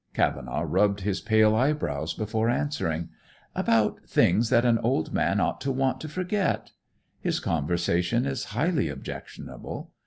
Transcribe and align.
Cavenaugh 0.15 0.63
rubbed 0.67 1.01
his 1.01 1.21
pale 1.21 1.53
eyebrows 1.55 2.15
before 2.15 2.49
answering. 2.49 3.09
"About 3.53 3.99
things 4.09 4.49
that 4.49 4.65
an 4.65 4.79
old 4.79 5.13
man 5.13 5.39
ought 5.39 5.61
to 5.61 5.71
want 5.71 6.01
to 6.01 6.09
forget. 6.09 6.71
His 7.19 7.39
conversation 7.39 8.25
is 8.25 8.45
highly 8.45 8.89
objectionable. 8.89 9.91